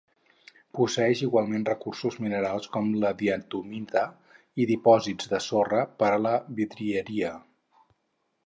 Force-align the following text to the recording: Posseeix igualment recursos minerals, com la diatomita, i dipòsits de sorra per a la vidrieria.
Posseeix 0.77 1.19
igualment 1.25 1.65
recursos 1.67 2.17
minerals, 2.27 2.69
com 2.77 2.89
la 3.05 3.11
diatomita, 3.21 4.03
i 4.65 4.69
dipòsits 4.73 5.33
de 5.35 5.43
sorra 5.51 5.87
per 6.01 6.11
a 6.15 6.19
la 6.29 6.35
vidrieria. 6.63 7.35